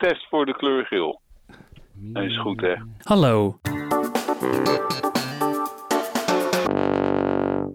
test 0.00 0.26
voor 0.28 0.46
de 0.46 0.56
kleur 0.56 0.84
geel. 0.84 1.20
Dat 1.94 2.22
is 2.22 2.40
goed, 2.40 2.60
hè? 2.60 2.74
Hallo. 3.02 3.60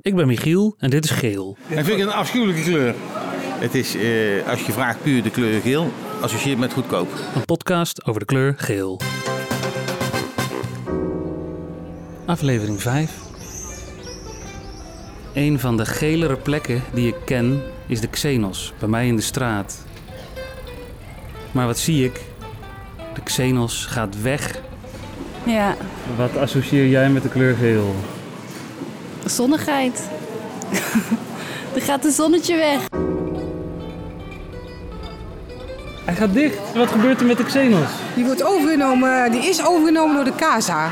Ik 0.01 0.15
ben 0.15 0.27
Michiel 0.27 0.75
en 0.77 0.89
dit 0.89 1.03
is 1.03 1.11
geel. 1.11 1.57
Dat 1.69 1.85
vind 1.85 1.99
ik 1.99 2.05
een 2.05 2.11
afschuwelijke 2.11 2.61
kleur. 2.61 2.93
Het 3.59 3.75
is, 3.75 3.95
eh, 3.95 4.47
als 4.47 4.65
je 4.65 4.71
vraagt 4.71 5.03
puur 5.03 5.23
de 5.23 5.31
kleur 5.31 5.61
geel, 5.61 5.91
associeert 6.21 6.59
met 6.59 6.73
goedkoop. 6.73 7.07
Een 7.35 7.45
podcast 7.45 8.05
over 8.05 8.19
de 8.19 8.25
kleur 8.25 8.53
geel. 8.57 9.01
Aflevering 12.25 12.81
5. 12.81 13.23
Een 15.33 15.59
van 15.59 15.77
de 15.77 15.85
gelere 15.85 16.35
plekken 16.35 16.81
die 16.93 17.07
ik 17.07 17.15
ken 17.25 17.61
is 17.87 18.01
de 18.01 18.09
Xenos, 18.09 18.73
bij 18.79 18.89
mij 18.89 19.07
in 19.07 19.15
de 19.15 19.21
straat. 19.21 19.85
Maar 21.55 21.65
wat 21.65 21.77
zie 21.77 22.05
ik? 22.05 22.21
De 23.13 23.21
Xenos 23.23 23.85
gaat 23.85 24.21
weg. 24.21 24.59
Ja, 25.43 25.75
Wat 26.17 26.37
associeer 26.37 26.87
jij 26.87 27.09
met 27.09 27.23
de 27.23 27.29
kleur 27.29 27.55
geel? 27.55 27.95
zonnigheid. 29.25 30.09
er 31.75 31.81
gaat 31.81 32.05
een 32.05 32.11
zonnetje 32.11 32.55
weg. 32.55 32.79
Hij 36.05 36.15
gaat 36.15 36.33
dicht. 36.33 36.57
Wat 36.75 36.87
gebeurt 36.91 37.19
er 37.19 37.25
met 37.25 37.37
de 37.37 37.43
Xenos? 37.43 37.89
Die, 38.15 38.25
wordt 38.25 38.43
overgenomen, 38.43 39.31
die 39.31 39.45
is 39.45 39.65
overgenomen 39.65 40.15
door 40.15 40.23
de 40.23 40.35
CASA. 40.39 40.91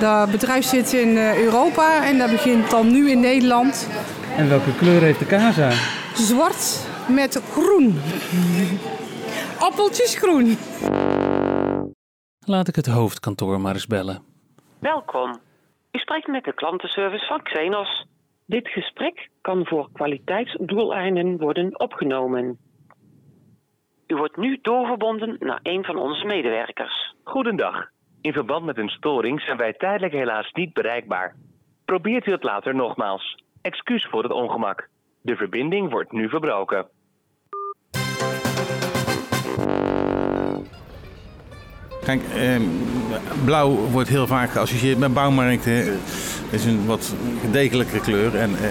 Dat 0.00 0.30
bedrijf 0.30 0.64
zit 0.66 0.92
in 0.92 1.16
eh, 1.16 1.38
Europa 1.42 2.04
en 2.06 2.18
dat 2.18 2.30
begint 2.30 2.70
dan 2.70 2.90
nu 2.92 3.10
in 3.10 3.20
Nederland. 3.20 3.86
En 4.36 4.48
welke 4.48 4.74
kleur 4.78 5.02
heeft 5.02 5.18
de 5.18 5.26
Casa? 5.26 5.70
Zwart 6.14 6.78
met 7.06 7.40
groen. 7.52 8.00
Appeltjes 9.60 10.16
groen. 10.18 10.56
Laat 12.46 12.68
ik 12.68 12.76
het 12.76 12.86
hoofdkantoor 12.86 13.60
maar 13.60 13.72
eens 13.72 13.86
bellen. 13.86 14.22
Welkom. 14.80 15.30
U 15.92 15.98
spreekt 15.98 16.26
met 16.26 16.44
de 16.44 16.54
klantenservice 16.54 17.26
van 17.26 17.42
Xenos. 17.42 18.06
Dit 18.46 18.68
gesprek 18.68 19.28
kan 19.40 19.66
voor 19.66 19.88
kwaliteitsdoeleinden 19.92 21.38
worden 21.38 21.80
opgenomen. 21.80 22.58
U 24.06 24.16
wordt 24.16 24.36
nu 24.36 24.58
doorverbonden 24.62 25.36
naar 25.38 25.60
een 25.62 25.84
van 25.84 25.96
onze 25.96 26.24
medewerkers. 26.24 27.14
Goedendag. 27.24 27.88
In 28.20 28.32
verband 28.32 28.64
met 28.64 28.78
een 28.78 28.88
storing 28.88 29.40
zijn 29.40 29.56
wij 29.56 29.72
tijdelijk 29.72 30.12
helaas 30.12 30.52
niet 30.52 30.72
bereikbaar. 30.72 31.36
Probeert 31.84 32.26
u 32.26 32.30
het 32.32 32.42
later 32.42 32.74
nogmaals. 32.74 33.42
Excuus 33.62 34.06
voor 34.10 34.22
het 34.22 34.32
ongemak. 34.32 34.88
De 35.20 35.36
verbinding 35.36 35.90
wordt 35.90 36.12
nu 36.12 36.28
verbroken. 36.28 36.88
Kijk, 42.08 42.22
eh, 42.22 42.60
blauw 43.44 43.70
wordt 43.70 44.08
heel 44.08 44.26
vaak 44.26 44.50
geassocieerd 44.50 44.98
met 44.98 45.14
bouwmarkten. 45.14 45.72
Het 45.72 46.00
is 46.50 46.64
een 46.64 46.86
wat 46.86 47.14
degelijkere 47.52 48.00
kleur 48.00 48.34
en 48.34 48.50
eh, 48.50 48.70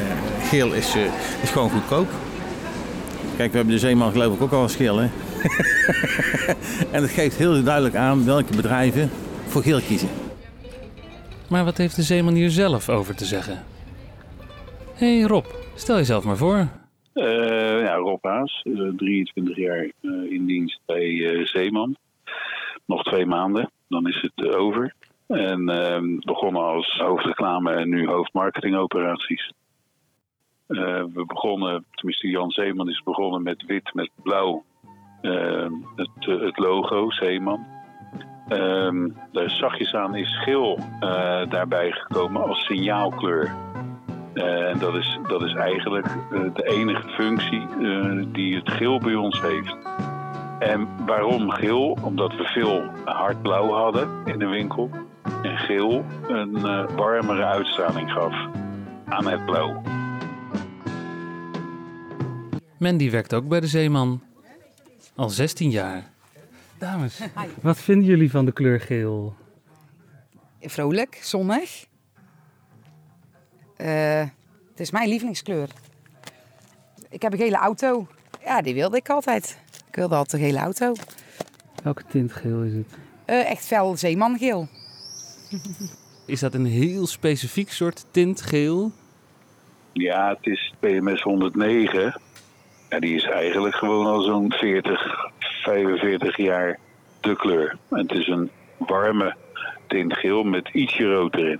geel 0.49 0.73
is, 0.73 0.95
eh, 0.95 1.03
is 1.41 1.49
gewoon 1.49 1.69
goedkoop. 1.69 2.08
Kijk, 3.35 3.52
we 3.52 3.58
hebben 3.58 3.73
de 3.73 3.80
Zeeman 3.80 4.11
geloof 4.11 4.35
ik 4.35 4.41
ook 4.41 4.52
al 4.52 4.61
als 4.61 4.75
geel, 4.75 4.97
hè? 4.97 5.08
en 6.95 7.02
het 7.02 7.11
geeft 7.11 7.38
heel 7.38 7.63
duidelijk 7.63 7.95
aan 7.95 8.25
welke 8.25 8.55
bedrijven 8.55 9.09
voor 9.47 9.61
geel 9.61 9.81
kiezen. 9.81 10.09
Maar 11.49 11.63
wat 11.63 11.77
heeft 11.77 11.95
de 11.95 12.03
zeeman 12.03 12.33
hier 12.33 12.49
zelf 12.49 12.89
over 12.89 13.15
te 13.15 13.25
zeggen? 13.25 13.63
Hé 14.93 15.17
hey 15.17 15.27
Rob, 15.27 15.45
stel 15.75 15.95
jezelf 15.95 16.23
maar 16.23 16.38
voor. 16.38 16.67
Eh, 17.13 17.25
ja, 17.81 17.95
Rob 17.95 18.23
Haas, 18.23 18.61
eh, 18.63 18.73
23 18.95 19.58
jaar 19.58 19.91
eh, 20.02 20.31
in 20.31 20.45
dienst 20.45 20.80
bij 20.85 21.25
eh, 21.25 21.45
Zeeman. 21.45 21.97
Nog 22.88 23.03
twee 23.03 23.25
maanden, 23.25 23.71
dan 23.88 24.07
is 24.07 24.21
het 24.21 24.45
eh, 24.45 24.59
over. 24.59 24.93
En 25.27 25.69
ehm, 25.69 26.17
begonnen 26.19 26.61
als 26.61 26.97
hoofdreclame 26.97 27.71
en 27.71 27.89
nu 27.89 28.07
hoofdmarketingoperaties. 28.07 29.52
Eh, 30.67 31.03
we 31.14 31.23
begonnen, 31.27 31.86
tenminste 31.92 32.27
Jan 32.27 32.52
Zeeman 32.52 32.89
is 32.89 33.03
begonnen 33.03 33.43
met 33.43 33.65
wit 33.65 33.93
met 33.93 34.09
blauw. 34.23 34.64
Ehm, 35.21 35.71
het, 35.95 36.09
eh, 36.20 36.39
het 36.39 36.58
logo 36.58 37.11
Zeeman. 37.11 37.65
Ehm 38.47 39.09
daar 39.31 39.49
zachtjes 39.49 39.93
aan 39.93 40.15
is 40.15 40.43
geel 40.43 40.80
daarbij 41.49 41.92
gekomen 41.92 42.47
als 42.47 42.65
signaalkleur. 42.65 43.55
En 44.33 44.80
dat 44.80 44.95
is, 44.95 45.20
dat 45.27 45.42
is 45.42 45.53
eigenlijk 45.53 46.08
de 46.53 46.64
enige 46.64 47.08
functie 47.08 47.67
die 48.31 48.55
het 48.55 48.71
geel 48.71 48.99
bij 48.99 49.15
ons 49.15 49.42
heeft. 49.42 49.96
En 50.60 51.06
waarom 51.06 51.52
geel? 51.52 51.98
Omdat 52.02 52.32
we 52.36 52.44
veel 52.44 52.82
hardblauw 53.06 53.72
hadden 53.72 54.26
in 54.26 54.40
de 54.40 54.45
winkel. 54.48 54.90
En 55.44 55.58
geel 55.58 56.06
een 56.28 56.56
eh, 56.56 56.95
warmere 56.95 57.44
uitstraling 57.44 58.12
gaf 58.12 58.34
aan 59.06 59.28
het 59.28 59.45
blauw. 59.45 59.82
Mandy 62.78 63.10
werkt 63.12 63.34
ook 63.34 63.48
bij 63.48 63.60
de 63.60 63.68
zeeman. 63.68 64.22
Al 65.16 65.30
16 65.30 65.70
jaar. 65.70 66.10
Dames, 66.78 67.22
wat 67.62 67.78
vinden 67.78 68.06
jullie 68.06 68.32
van 68.32 68.45
de 68.45 68.52
kleur 68.52 68.80
geel? 68.80 69.36
Vrolijk, 70.62 71.20
zonnig. 71.22 71.86
Eh, 73.76 74.20
het 74.70 74.80
is 74.80 74.92
mijn 74.92 75.10
lievelingskleur. 75.10 75.70
Ik 77.10 77.22
heb 77.22 77.32
een 77.32 77.38
gele 77.38 77.58
auto. 77.58 78.08
Ja, 78.44 78.62
die 78.62 78.74
wilde 78.74 78.98
ik 78.98 79.10
altijd. 79.10 79.66
Ik 79.97 80.03
wilde 80.03 80.15
altijd 80.15 80.41
een 80.41 80.47
gele 80.47 80.59
auto. 80.59 80.93
Welke 81.83 82.03
tint 82.08 82.33
geel 82.33 82.63
is 82.63 82.73
het? 82.73 82.97
Eh, 83.25 83.49
echt 83.49 83.65
fel 83.65 83.95
zeemangeel. 83.95 84.67
Is 86.25 86.39
dat 86.39 86.53
een 86.53 86.65
heel 86.65 87.08
specifiek 87.08 87.71
soort 87.71 88.05
tint 88.11 88.41
geel? 88.41 88.91
Ja, 89.93 90.30
het 90.30 90.45
is 90.45 90.73
PMS 90.80 91.21
109. 91.21 92.21
Ja, 92.89 92.99
die 92.99 93.15
is 93.15 93.23
eigenlijk 93.23 93.75
gewoon 93.75 94.05
al 94.05 94.21
zo'n 94.21 94.52
40, 94.52 95.31
45 95.39 96.37
jaar 96.37 96.79
de 97.19 97.35
kleur. 97.35 97.77
En 97.89 97.97
het 97.97 98.11
is 98.11 98.27
een 98.27 98.49
warme 98.77 99.35
tint 99.87 100.14
geel 100.14 100.43
met 100.43 100.69
ietsje 100.73 101.03
rood 101.03 101.35
erin. 101.35 101.59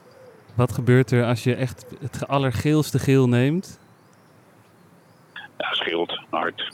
Wat 0.56 0.72
gebeurt 0.72 1.12
er 1.12 1.26
als 1.26 1.44
je 1.44 1.56
echt 1.56 1.86
het 2.00 2.28
allergeelste 2.28 3.00
geel 3.00 3.28
neemt? 3.28 3.80
Ja, 5.58 5.74
scheelt 5.74 6.20
hard. 6.30 6.72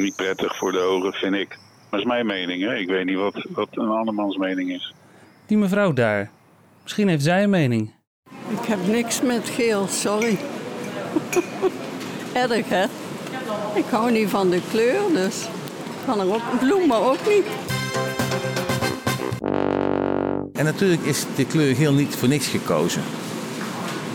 Niet 0.00 0.16
prettig 0.16 0.56
voor 0.56 0.72
de 0.72 0.78
ogen, 0.78 1.12
vind 1.12 1.34
ik. 1.34 1.48
Maar 1.48 1.90
dat 1.90 2.00
is 2.00 2.06
mijn 2.06 2.26
mening, 2.26 2.62
hè. 2.62 2.76
Ik 2.76 2.88
weet 2.88 3.04
niet 3.04 3.16
wat, 3.16 3.46
wat 3.48 3.68
een 3.70 3.88
andermans 3.88 4.36
mening 4.36 4.72
is. 4.72 4.94
Die 5.46 5.58
mevrouw 5.58 5.92
daar. 5.92 6.30
Misschien 6.82 7.08
heeft 7.08 7.24
zij 7.24 7.42
een 7.42 7.50
mening. 7.50 7.94
Ik 8.48 8.66
heb 8.66 8.78
niks 8.86 9.22
met 9.22 9.48
geel, 9.48 9.86
sorry. 9.86 10.38
Erg, 12.32 12.68
hè? 12.68 12.84
Ik 13.74 13.84
hou 13.90 14.12
niet 14.12 14.28
van 14.28 14.50
de 14.50 14.60
kleur, 14.70 15.00
dus 15.12 15.44
ik 15.84 16.06
kan 16.06 16.20
er 16.20 16.34
ook 16.34 16.58
bloemen 16.60 16.96
ook 16.96 17.26
niet. 17.28 17.46
En 20.52 20.64
natuurlijk 20.64 21.02
is 21.02 21.26
de 21.36 21.46
kleur 21.46 21.74
geel 21.74 21.92
niet 21.92 22.16
voor 22.16 22.28
niks 22.28 22.46
gekozen. 22.48 23.02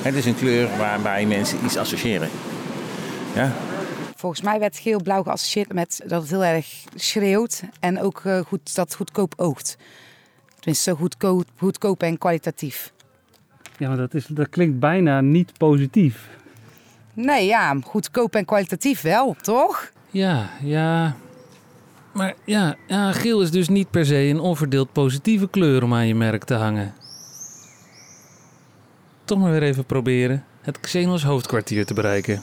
Het 0.02 0.16
is 0.16 0.26
een 0.26 0.38
kleur 0.38 0.78
waarbij 0.78 1.26
mensen 1.26 1.58
iets 1.66 1.78
associëren. 1.78 2.30
Ja? 3.36 3.52
Volgens 4.16 4.42
mij 4.42 4.60
werd 4.60 4.78
geel-blauw 4.78 5.24
geassocieerd 5.24 5.74
met 5.74 6.02
dat 6.08 6.22
het 6.22 6.32
heel 6.32 6.44
erg 6.44 6.84
schreeuwt. 6.96 7.64
En 7.80 8.02
ook 8.02 8.22
eh, 8.24 8.40
goed, 8.40 8.76
dat 8.76 8.96
goedkoop 8.96 9.34
oogt. 9.38 9.78
Tenminste, 10.60 10.90
zo 10.90 10.96
goedkoop, 10.96 11.46
goedkoop 11.58 12.04
en 12.04 12.18
kwalitatief. 12.18 12.94
Ja, 13.78 13.88
maar 13.88 13.98
dat, 13.98 14.14
is, 14.14 14.26
dat 14.26 14.50
klinkt 14.50 14.80
bijna 14.80 15.22
niet 15.22 15.58
positief. 15.58 16.30
Nee, 17.14 17.46
ja, 17.46 17.78
goedkoop 17.84 18.36
en 18.36 18.46
kwalitatief 18.46 19.02
wel, 19.02 19.36
toch? 19.42 19.92
Ja, 20.10 20.50
ja. 20.62 21.16
Maar 22.14 22.34
ja, 22.46 22.76
ja, 22.88 23.12
geel 23.12 23.42
is 23.42 23.52
dus 23.52 23.70
niet 23.70 23.90
per 23.90 24.06
se 24.06 24.16
een 24.16 24.40
onverdeeld 24.40 24.92
positieve 24.92 25.50
kleur 25.50 25.84
om 25.84 25.94
aan 25.94 26.08
je 26.08 26.16
merk 26.16 26.44
te 26.44 26.54
hangen. 26.54 26.94
Toch 29.26 29.40
maar 29.40 29.52
weer 29.52 29.64
even 29.64 29.86
proberen 29.86 30.46
het 30.62 30.80
Xenos 30.80 31.24
hoofdkwartier 31.24 31.86
te 31.86 31.94
bereiken. 31.94 32.42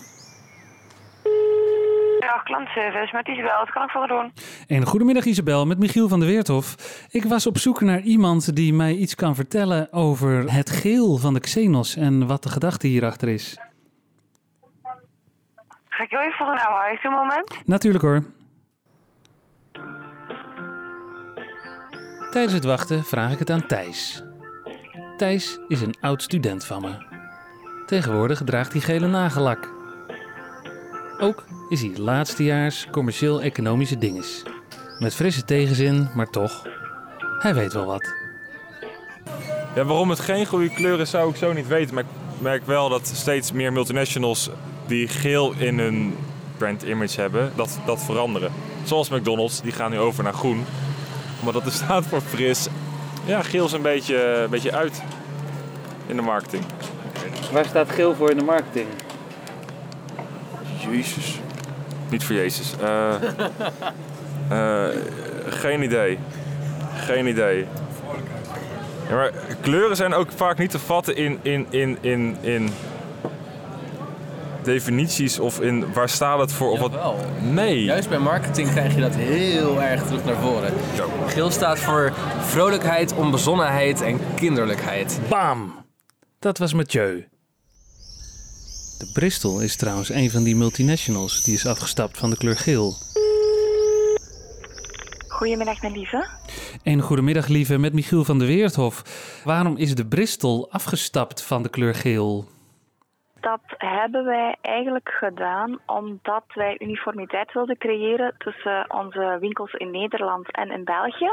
Wat 2.63 3.71
kan 3.71 3.83
ik 3.83 3.91
voor 3.91 4.07
doen? 4.07 4.33
Een 4.67 4.87
goedemiddag 4.87 5.25
Isabel, 5.25 5.67
met 5.67 5.79
Michiel 5.79 6.09
van 6.09 6.21
der 6.21 6.29
Weerthof. 6.29 6.77
Ik 7.11 7.25
was 7.25 7.47
op 7.47 7.59
zoek 7.59 7.81
naar 7.81 8.01
iemand 8.01 8.57
die 8.57 8.73
mij 8.75 8.93
iets 8.95 9.15
kan 9.15 9.35
vertellen 9.35 9.93
over 9.93 10.53
het 10.53 10.71
geel 10.71 11.17
van 11.17 11.35
de 11.35 11.41
Xenos 11.41 11.97
en 11.97 12.27
wat 12.27 12.43
de 12.43 12.49
gedachte 12.49 12.87
hierachter 12.87 13.29
is. 13.29 13.59
Ga 15.89 16.03
ik 16.03 16.11
heel 16.11 16.21
even 16.21 16.47
voor 16.47 16.87
Heeft 16.89 17.05
u 17.05 17.09
een 17.09 17.15
moment? 17.15 17.67
Natuurlijk 17.67 18.05
hoor. 18.05 18.23
Tijdens 22.31 22.53
het 22.53 22.65
wachten 22.65 23.05
vraag 23.05 23.33
ik 23.33 23.39
het 23.39 23.51
aan 23.51 23.67
Thijs. 23.67 24.23
Thijs 25.17 25.59
is 25.69 25.81
een 25.81 25.97
oud 26.01 26.23
student 26.23 26.67
van 26.67 26.83
me. 26.83 27.11
Tegenwoordig 27.87 28.43
draagt 28.45 28.73
hij 28.73 28.81
gele 28.81 29.07
nagellak. 29.07 29.71
Ook 31.19 31.45
is 31.73 31.81
hij 31.81 31.93
laatstejaars 31.97 32.87
commercieel-economische 32.91 33.99
dinges. 33.99 34.43
Met 34.99 35.15
frisse 35.15 35.45
tegenzin, 35.45 36.09
maar 36.15 36.31
toch. 36.31 36.63
Hij 37.39 37.55
weet 37.55 37.73
wel 37.73 37.85
wat. 37.85 38.15
Ja, 39.75 39.85
waarom 39.85 40.11
het 40.11 40.21
geen 40.21 40.47
goede 40.47 40.71
kleur 40.71 41.01
is, 41.01 41.11
zou 41.11 41.31
ik 41.31 41.37
zo 41.37 41.53
niet 41.53 41.67
weten. 41.67 41.95
Maar 41.95 42.05
ik 42.05 42.41
merk 42.41 42.67
wel 42.67 42.89
dat 42.89 43.07
steeds 43.15 43.53
meer 43.53 43.73
multinationals 43.73 44.51
die 44.87 45.09
geel 45.09 45.55
in 45.59 45.79
hun 45.79 46.15
brand 46.57 46.83
image 46.83 47.21
hebben, 47.21 47.53
dat, 47.57 47.79
dat 47.87 48.03
veranderen. 48.03 48.53
Zoals 48.85 49.09
McDonald's, 49.09 49.61
die 49.61 49.73
gaan 49.73 49.91
nu 49.91 49.99
over 49.99 50.25
naar 50.25 50.35
groen. 50.35 50.65
Maar 51.45 51.53
dat 51.53 51.67
er 51.67 51.73
staat 51.73 52.07
voor 52.07 52.21
fris. 52.21 52.69
Ja, 53.25 53.43
geel 53.43 53.65
is 53.65 53.73
een 53.73 53.83
beetje, 53.83 54.43
een 54.43 54.51
beetje 54.51 54.73
uit 54.73 55.03
in 56.07 56.17
de 56.17 56.23
marketing. 56.23 56.65
Waar 57.53 57.65
staat 57.65 57.91
geel 57.91 58.15
voor 58.15 58.31
in 58.31 58.39
de 58.39 58.45
marketing? 58.45 58.87
Jezus. 60.91 61.41
Niet 62.13 62.25
voor 62.25 62.35
Jezus. 62.35 62.75
Eh, 62.81 63.15
eh, 64.49 64.97
geen 65.49 65.83
idee. 65.83 66.19
Geen 66.95 67.27
idee. 67.27 67.67
Ja, 69.09 69.15
maar 69.15 69.33
kleuren 69.61 69.97
zijn 69.97 70.15
ook 70.15 70.29
vaak 70.37 70.59
niet 70.59 70.71
te 70.71 70.79
vatten 70.79 71.17
in, 71.17 71.39
in, 71.43 71.67
in, 71.71 71.99
in, 72.01 72.37
in 72.41 72.71
definities 74.63 75.39
of 75.39 75.61
in 75.61 75.93
waar 75.93 76.09
staat 76.09 76.39
het 76.39 76.53
voor 76.53 76.71
of 76.71 76.81
wat. 76.81 76.93
Jawel. 76.93 77.19
Nee. 77.41 77.85
Juist 77.85 78.09
bij 78.09 78.19
marketing 78.19 78.71
krijg 78.71 78.95
je 78.95 79.01
dat 79.01 79.15
heel 79.15 79.83
erg 79.83 80.03
terug 80.03 80.25
naar 80.25 80.37
voren. 80.37 80.73
Geel 81.27 81.51
staat 81.51 81.79
voor 81.79 82.13
vrolijkheid, 82.41 83.15
onbezonnenheid 83.15 84.01
en 84.01 84.21
kinderlijkheid. 84.35 85.21
Bam! 85.29 85.75
Dat 86.39 86.59
was 86.59 86.73
Mathieu. 86.73 87.32
De 89.03 89.13
Bristol 89.13 89.61
is 89.61 89.77
trouwens 89.77 90.09
een 90.09 90.31
van 90.31 90.43
die 90.43 90.57
multinationals 90.57 91.43
die 91.43 91.55
is 91.55 91.67
afgestapt 91.67 92.19
van 92.19 92.31
de 92.31 92.37
kleur 92.37 92.57
geel. 92.57 92.93
Goedemiddag, 95.29 95.83
mijn 95.83 95.93
lieve. 95.93 96.27
En 96.83 97.01
goedemiddag 97.01 97.49
lieve, 97.49 97.79
met 97.79 97.93
Michiel 97.93 98.25
van 98.25 98.39
der 98.39 98.47
Weerthof. 98.47 99.03
Waarom 99.45 99.77
is 99.77 99.95
de 99.95 100.07
Bristol 100.07 100.71
afgestapt 100.71 101.43
van 101.43 101.63
de 101.63 101.69
kleur 101.69 101.95
geel? 101.95 102.45
Dat 103.41 103.61
hebben 103.79 104.25
wij 104.25 104.57
eigenlijk 104.61 105.09
gedaan 105.09 105.79
omdat 105.87 106.45
wij 106.55 106.77
uniformiteit 106.79 107.53
wilden 107.53 107.79
creëren 107.79 108.35
tussen 108.39 108.85
onze 108.89 109.37
winkels 109.41 109.73
in 109.73 109.91
Nederland 109.91 110.53
en 110.53 110.71
in 110.71 110.85
België. 110.85 111.31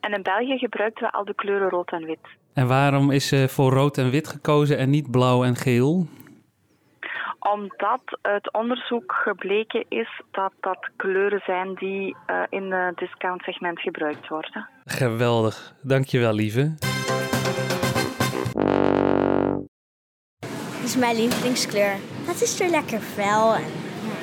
En 0.00 0.12
in 0.12 0.22
België 0.22 0.58
gebruikten 0.58 1.04
we 1.04 1.12
al 1.12 1.24
de 1.24 1.34
kleuren 1.34 1.68
rood 1.68 1.90
en 1.90 2.04
wit. 2.04 2.26
En 2.54 2.66
waarom 2.66 3.10
is 3.10 3.34
voor 3.46 3.72
rood 3.72 3.98
en 3.98 4.10
wit 4.10 4.28
gekozen 4.28 4.78
en 4.78 4.90
niet 4.90 5.10
blauw 5.10 5.44
en 5.44 5.56
geel? 5.56 6.06
Omdat 7.50 8.18
uit 8.20 8.52
onderzoek 8.52 9.12
gebleken 9.12 9.84
is 9.88 10.20
dat 10.30 10.52
dat 10.60 10.90
kleuren 10.96 11.42
zijn 11.44 11.74
die 11.74 12.16
eh, 12.26 12.42
in 12.48 12.72
het 12.72 12.96
discountsegment 12.96 13.80
gebruikt 13.80 14.28
worden. 14.28 14.68
Geweldig, 14.84 15.74
dankjewel 15.82 16.32
lieve. 16.32 16.74
Dat 20.80 20.82
is 20.84 20.96
mijn 20.96 21.16
lievelingskleur. 21.16 21.96
Het 22.26 22.42
is 22.42 22.60
er 22.60 22.70
lekker 22.70 23.00
fel 23.00 23.54
en 23.54 23.62
ja, 23.62 24.18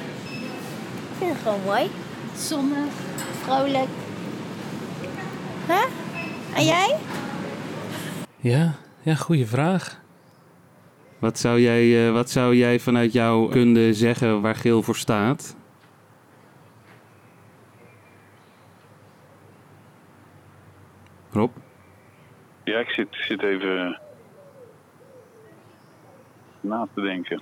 ik 1.10 1.16
vind 1.18 1.32
het 1.32 1.42
gewoon 1.42 1.62
mooi. 1.66 1.90
Zonnig, 2.36 2.94
vrolijk. 3.42 3.90
Hè? 5.68 5.88
En 6.56 6.66
jij? 6.66 6.96
Ja, 8.38 8.74
ja, 9.02 9.16
goede 9.16 9.46
vraag. 9.46 10.00
Wat 11.20 11.40
zou, 11.40 11.60
jij, 11.60 12.08
eh, 12.08 12.14
wat 12.14 12.30
zou 12.30 12.56
jij 12.56 12.80
vanuit 12.80 13.14
jouw 13.14 13.48
kunde 13.48 13.94
zeggen 13.94 14.42
waar 14.42 14.56
geel 14.56 14.84
voor 14.84 14.96
staat? 14.96 15.58
Rob? 21.32 21.52
Ja, 22.64 22.80
ik 22.80 22.90
zit, 22.90 23.08
zit 23.12 23.44
even 23.44 24.00
na 26.62 26.88
te 26.94 27.02
denken. 27.02 27.42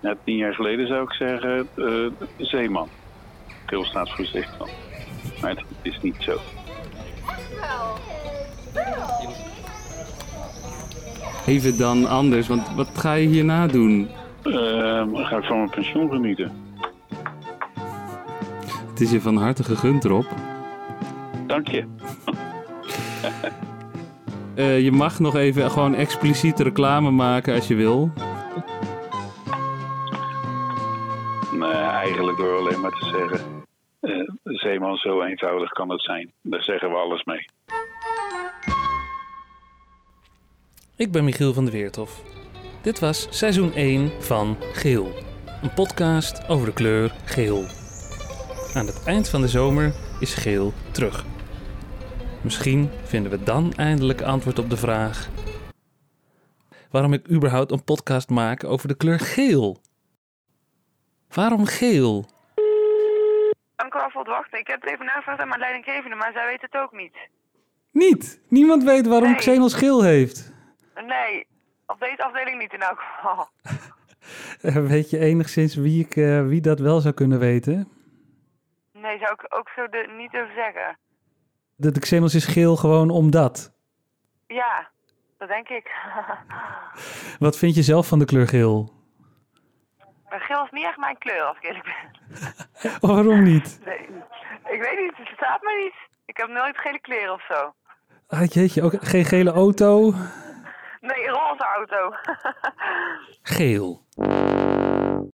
Ja, 0.00 0.16
tien 0.24 0.36
jaar 0.36 0.54
geleden 0.54 0.86
zou 0.86 1.02
ik 1.02 1.12
zeggen 1.12 1.68
eh, 1.76 2.26
zeeman. 2.36 2.88
Geel 3.66 3.84
staat 3.84 4.10
voor 4.10 4.24
zeeman. 4.24 4.68
Maar 5.40 5.50
het 5.50 5.64
is 5.82 6.00
niet 6.00 6.16
zo. 6.18 6.38
Even 11.46 11.78
dan 11.78 12.06
anders, 12.08 12.48
want 12.48 12.74
wat 12.74 12.88
ga 12.98 13.12
je 13.12 13.26
hierna 13.26 13.66
doen? 13.66 14.08
Eh, 14.42 14.52
ga 15.12 15.36
ik 15.36 15.44
van 15.44 15.56
mijn 15.56 15.70
pensioen 15.70 16.10
genieten. 16.10 16.52
Het 18.90 19.00
is 19.00 19.10
je 19.10 19.20
van 19.20 19.36
harte 19.36 19.64
gegund, 19.64 20.04
Rob. 20.04 20.24
Dank 21.46 21.68
je. 21.68 21.84
Eh, 24.54 24.80
je 24.80 24.92
mag 24.92 25.18
nog 25.18 25.36
even 25.36 25.70
gewoon 25.70 25.94
expliciet 25.94 26.60
reclame 26.60 27.10
maken 27.10 27.54
als 27.54 27.68
je 27.68 27.74
wil. 27.74 28.10
Nee, 31.52 31.70
eigenlijk 31.72 32.36
door 32.36 32.58
alleen 32.58 32.80
maar 32.80 32.90
te 32.90 33.04
zeggen. 33.06 33.40
eh, 34.00 34.28
zeeman, 34.44 34.96
zo 34.96 35.22
eenvoudig 35.22 35.70
kan 35.70 35.90
het 35.90 36.02
zijn. 36.02 36.32
Daar 36.42 36.62
zeggen 36.62 36.90
we 36.90 36.96
alles 36.96 37.24
mee. 37.24 37.44
Ik 40.96 41.12
ben 41.12 41.24
Michiel 41.24 41.52
van 41.52 41.64
der 41.64 41.72
Weerthof. 41.72 42.22
Dit 42.82 42.98
was 42.98 43.38
seizoen 43.38 43.72
1 43.72 44.22
van 44.22 44.56
Geel. 44.72 45.12
Een 45.62 45.74
podcast 45.74 46.48
over 46.48 46.66
de 46.66 46.72
kleur 46.72 47.14
geel. 47.24 47.64
Aan 48.74 48.86
het 48.86 49.04
eind 49.06 49.28
van 49.28 49.40
de 49.40 49.48
zomer 49.48 49.94
is 50.20 50.34
geel 50.34 50.72
terug. 50.92 51.24
Misschien 52.42 52.90
vinden 53.04 53.30
we 53.30 53.42
dan 53.42 53.72
eindelijk 53.72 54.22
antwoord 54.22 54.58
op 54.58 54.70
de 54.70 54.76
vraag... 54.76 55.28
waarom 56.90 57.12
ik 57.12 57.30
überhaupt 57.30 57.72
een 57.72 57.84
podcast 57.84 58.28
maak 58.30 58.64
over 58.64 58.88
de 58.88 58.96
kleur 58.96 59.20
geel. 59.20 59.80
Waarom 61.28 61.64
geel? 61.66 62.24
Dank 63.76 63.94
u 63.94 63.98
wel 63.98 64.10
voor 64.10 64.20
het 64.20 64.30
wachten. 64.30 64.58
Ik 64.58 64.66
heb 64.66 64.80
het 64.80 64.90
even 64.90 65.06
nagevraagd 65.06 65.40
aan 65.40 65.48
mijn 65.48 65.60
leidinggevende, 65.60 66.16
maar 66.16 66.32
zij 66.32 66.46
weet 66.46 66.60
het 66.62 66.74
ook 66.74 66.92
niet. 66.92 67.16
Niet! 67.90 68.40
Niemand 68.48 68.84
weet 68.84 69.06
waarom 69.06 69.28
Nee. 69.28 69.38
Xenos 69.38 69.74
geel 69.74 70.02
heeft. 70.02 70.52
Nee, 70.94 71.46
op 71.86 72.00
deze 72.00 72.24
afdeling 72.24 72.58
niet 72.58 72.72
in 72.72 72.80
elk 72.82 73.00
geval. 73.00 73.48
Eh, 74.60 74.76
Weet 74.76 75.10
je 75.10 75.18
enigszins 75.18 75.74
wie, 75.74 76.04
ik, 76.04 76.16
eh, 76.16 76.46
wie 76.46 76.60
dat 76.60 76.78
wel 76.78 77.00
zou 77.00 77.14
kunnen 77.14 77.38
weten? 77.38 77.88
Nee, 78.92 79.18
zou 79.18 79.32
ik 79.32 79.46
ook 79.58 79.68
zo 79.76 79.88
de, 79.88 80.14
niet 80.16 80.30
durven 80.30 80.54
zeggen. 80.54 80.98
De, 81.76 81.90
de 81.92 82.00
Xenos 82.00 82.34
is 82.34 82.44
geel 82.46 82.76
gewoon 82.76 83.10
omdat. 83.10 83.72
Ja, 84.46 84.88
dat 85.38 85.48
denk 85.48 85.68
ik. 85.68 85.90
Wat 87.38 87.58
vind 87.58 87.74
je 87.74 87.82
zelf 87.82 88.06
van 88.08 88.18
de 88.18 88.24
kleur 88.24 88.48
geel? 88.48 88.92
maar 90.28 90.40
geel 90.40 90.64
is 90.64 90.70
niet 90.70 90.84
echt 90.84 90.96
mijn 90.98 91.18
kleur, 91.18 91.42
als 91.42 91.56
ik 91.56 91.62
eerlijk 91.64 91.84
ben. 91.84 92.92
Waarom 93.10 93.42
niet? 93.42 93.80
Nee, 93.84 93.98
ik 94.74 94.80
weet 94.80 94.98
niet, 94.98 95.16
het 95.16 95.36
staat 95.36 95.62
me 95.62 95.82
niet. 95.82 95.94
Ik 96.24 96.36
heb 96.36 96.48
nooit 96.48 96.78
gele 96.78 97.00
kleren 97.00 97.32
of 97.32 97.44
zo. 97.48 97.72
Ah, 98.26 98.46
jeetje, 98.46 98.82
ook 98.82 98.94
geen 99.00 99.24
gele 99.24 99.50
auto? 99.50 100.12
Nee, 101.04 101.28
roze 101.30 101.64
auto. 101.76 102.16
Geel. 103.42 104.00